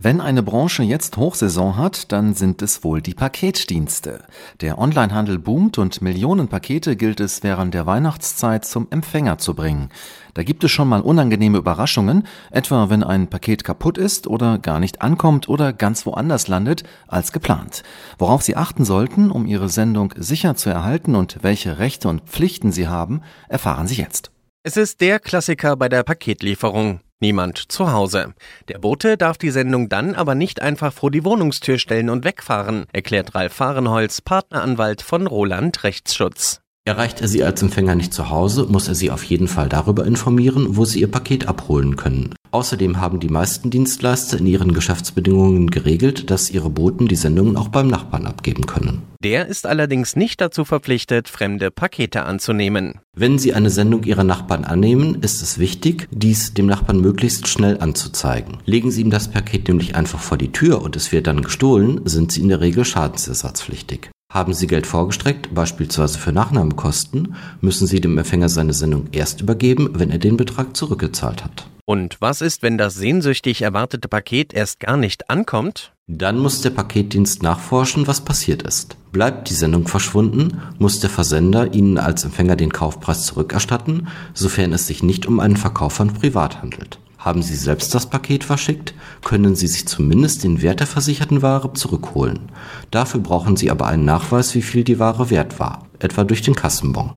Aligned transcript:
Wenn 0.00 0.20
eine 0.20 0.44
Branche 0.44 0.84
jetzt 0.84 1.16
Hochsaison 1.16 1.76
hat, 1.76 2.12
dann 2.12 2.32
sind 2.32 2.62
es 2.62 2.84
wohl 2.84 3.02
die 3.02 3.14
Paketdienste. 3.14 4.22
Der 4.60 4.78
Onlinehandel 4.78 5.40
boomt 5.40 5.76
und 5.76 6.00
Millionen 6.02 6.46
Pakete 6.46 6.94
gilt 6.94 7.18
es 7.18 7.42
während 7.42 7.74
der 7.74 7.84
Weihnachtszeit 7.84 8.64
zum 8.64 8.86
Empfänger 8.90 9.38
zu 9.38 9.54
bringen. 9.54 9.88
Da 10.34 10.44
gibt 10.44 10.62
es 10.62 10.70
schon 10.70 10.86
mal 10.86 11.00
unangenehme 11.00 11.58
Überraschungen, 11.58 12.28
etwa 12.52 12.90
wenn 12.90 13.02
ein 13.02 13.26
Paket 13.26 13.64
kaputt 13.64 13.98
ist 13.98 14.28
oder 14.28 14.58
gar 14.58 14.78
nicht 14.78 15.02
ankommt 15.02 15.48
oder 15.48 15.72
ganz 15.72 16.06
woanders 16.06 16.46
landet 16.46 16.84
als 17.08 17.32
geplant. 17.32 17.82
Worauf 18.18 18.42
Sie 18.42 18.54
achten 18.54 18.84
sollten, 18.84 19.32
um 19.32 19.46
Ihre 19.46 19.68
Sendung 19.68 20.14
sicher 20.16 20.54
zu 20.54 20.70
erhalten 20.70 21.16
und 21.16 21.38
welche 21.42 21.80
Rechte 21.80 22.08
und 22.08 22.22
Pflichten 22.22 22.70
Sie 22.70 22.86
haben, 22.86 23.22
erfahren 23.48 23.88
Sie 23.88 23.96
jetzt. 23.96 24.30
Es 24.62 24.76
ist 24.76 25.00
der 25.00 25.18
Klassiker 25.18 25.76
bei 25.76 25.88
der 25.88 26.04
Paketlieferung. 26.04 27.00
Niemand 27.20 27.72
zu 27.72 27.90
Hause. 27.90 28.34
Der 28.68 28.78
Bote 28.78 29.16
darf 29.16 29.38
die 29.38 29.50
Sendung 29.50 29.88
dann 29.88 30.14
aber 30.14 30.36
nicht 30.36 30.62
einfach 30.62 30.92
vor 30.92 31.10
die 31.10 31.24
Wohnungstür 31.24 31.78
stellen 31.78 32.10
und 32.10 32.24
wegfahren, 32.24 32.86
erklärt 32.92 33.34
Ralf 33.34 33.54
Fahrenholz, 33.54 34.20
Partneranwalt 34.20 35.02
von 35.02 35.26
Roland 35.26 35.82
Rechtsschutz. 35.82 36.60
Erreicht 36.84 37.20
er 37.20 37.28
Sie 37.28 37.42
als 37.42 37.60
Empfänger 37.60 37.96
nicht 37.96 38.14
zu 38.14 38.30
Hause, 38.30 38.66
muss 38.68 38.88
er 38.88 38.94
Sie 38.94 39.10
auf 39.10 39.24
jeden 39.24 39.48
Fall 39.48 39.68
darüber 39.68 40.06
informieren, 40.06 40.76
wo 40.76 40.84
Sie 40.84 41.00
Ihr 41.00 41.10
Paket 41.10 41.48
abholen 41.48 41.96
können. 41.96 42.34
Außerdem 42.50 43.00
haben 43.00 43.20
die 43.20 43.28
meisten 43.28 43.70
Dienstleister 43.70 44.38
in 44.38 44.46
ihren 44.46 44.72
Geschäftsbedingungen 44.72 45.70
geregelt, 45.70 46.30
dass 46.30 46.50
ihre 46.50 46.70
Boten 46.70 47.08
die 47.08 47.16
Sendungen 47.16 47.56
auch 47.56 47.68
beim 47.68 47.88
Nachbarn 47.88 48.26
abgeben 48.26 48.66
können. 48.66 49.02
Der 49.22 49.46
ist 49.48 49.66
allerdings 49.66 50.16
nicht 50.16 50.40
dazu 50.40 50.64
verpflichtet, 50.64 51.28
fremde 51.28 51.70
Pakete 51.70 52.22
anzunehmen. 52.22 53.00
Wenn 53.16 53.38
Sie 53.38 53.52
eine 53.52 53.70
Sendung 53.70 54.04
Ihrer 54.04 54.24
Nachbarn 54.24 54.64
annehmen, 54.64 55.22
ist 55.22 55.42
es 55.42 55.58
wichtig, 55.58 56.08
dies 56.12 56.54
dem 56.54 56.66
Nachbarn 56.66 57.00
möglichst 57.00 57.48
schnell 57.48 57.80
anzuzeigen. 57.80 58.58
Legen 58.64 58.90
Sie 58.90 59.02
ihm 59.02 59.10
das 59.10 59.28
Paket 59.28 59.66
nämlich 59.68 59.96
einfach 59.96 60.20
vor 60.20 60.38
die 60.38 60.52
Tür 60.52 60.82
und 60.82 60.94
es 60.94 61.10
wird 61.10 61.26
dann 61.26 61.42
gestohlen, 61.42 62.00
sind 62.04 62.30
Sie 62.30 62.40
in 62.40 62.48
der 62.48 62.60
Regel 62.60 62.84
schadensersatzpflichtig. 62.84 64.10
Haben 64.30 64.52
Sie 64.52 64.66
Geld 64.66 64.86
vorgestreckt, 64.86 65.54
beispielsweise 65.54 66.18
für 66.18 66.32
Nachnahmekosten, 66.32 67.34
müssen 67.62 67.86
Sie 67.86 68.00
dem 68.00 68.18
Empfänger 68.18 68.50
seine 68.50 68.74
Sendung 68.74 69.08
erst 69.12 69.40
übergeben, 69.40 69.88
wenn 69.94 70.10
er 70.10 70.18
den 70.18 70.36
Betrag 70.36 70.76
zurückgezahlt 70.76 71.44
hat. 71.44 71.66
Und 71.86 72.18
was 72.20 72.42
ist, 72.42 72.62
wenn 72.62 72.76
das 72.76 72.94
sehnsüchtig 72.94 73.62
erwartete 73.62 74.06
Paket 74.06 74.52
erst 74.52 74.80
gar 74.80 74.98
nicht 74.98 75.30
ankommt? 75.30 75.92
Dann 76.06 76.38
muss 76.38 76.60
der 76.60 76.70
Paketdienst 76.70 77.42
nachforschen, 77.42 78.06
was 78.06 78.20
passiert 78.20 78.62
ist. 78.62 78.98
Bleibt 79.12 79.48
die 79.48 79.54
Sendung 79.54 79.88
verschwunden, 79.88 80.60
muss 80.78 81.00
der 81.00 81.08
Versender 81.08 81.72
Ihnen 81.72 81.96
als 81.96 82.24
Empfänger 82.24 82.56
den 82.56 82.72
Kaufpreis 82.72 83.24
zurückerstatten, 83.24 84.08
sofern 84.34 84.74
es 84.74 84.86
sich 84.86 85.02
nicht 85.02 85.24
um 85.24 85.40
einen 85.40 85.56
Verkauf 85.56 85.94
von 85.94 86.12
Privat 86.12 86.60
handelt. 86.60 86.98
Haben 87.18 87.42
Sie 87.42 87.56
selbst 87.56 87.94
das 87.94 88.06
Paket 88.06 88.44
verschickt, 88.44 88.94
können 89.24 89.56
Sie 89.56 89.66
sich 89.66 89.86
zumindest 89.86 90.44
den 90.44 90.62
Wert 90.62 90.80
der 90.80 90.86
versicherten 90.86 91.42
Ware 91.42 91.72
zurückholen. 91.72 92.52
Dafür 92.92 93.20
brauchen 93.20 93.56
Sie 93.56 93.70
aber 93.70 93.88
einen 93.88 94.04
Nachweis, 94.04 94.54
wie 94.54 94.62
viel 94.62 94.84
die 94.84 95.00
Ware 95.00 95.28
wert 95.28 95.58
war, 95.58 95.86
etwa 95.98 96.22
durch 96.24 96.42
den 96.42 96.54
Kassenbon. 96.54 97.12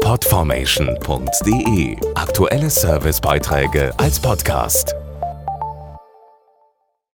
Podformation.de 0.00 1.96
Aktuelle 2.14 2.68
Servicebeiträge 2.68 3.92
als 3.98 4.20
Podcast. 4.20 4.94